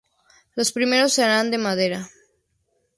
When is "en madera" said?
1.53-2.09